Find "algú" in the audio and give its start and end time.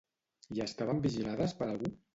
1.73-1.99